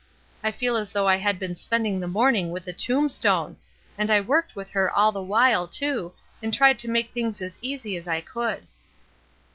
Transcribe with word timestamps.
I 0.43 0.49
feel 0.49 0.77
as 0.77 0.91
though 0.91 1.07
I 1.07 1.17
had 1.17 1.37
been 1.37 1.53
spending 1.53 1.99
the 1.99 2.07
morning 2.07 2.49
with 2.49 2.67
a 2.67 2.73
tombstone! 2.73 3.57
and 3.99 4.09
I 4.09 4.19
worked 4.19 4.55
with 4.55 4.71
her 4.71 4.89
all 4.91 5.11
the 5.11 5.21
while, 5.21 5.67
too, 5.67 6.13
and 6.41 6.51
tried 6.51 6.79
to 6.79 6.89
make 6.89 7.11
things 7.13 7.39
as 7.39 7.59
easy 7.61 7.95
as 7.97 8.07
I 8.07 8.19
could." 8.21 8.65